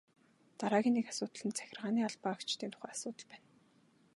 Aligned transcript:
Дараагийн 0.59 0.95
нэг 0.97 1.07
асуудал 1.11 1.43
нь 1.47 1.55
захиргааны 1.57 2.01
албан 2.03 2.23
хаагчдын 2.35 2.71
тухай 2.73 2.91
асуудал 2.93 3.25
байна. 3.31 3.45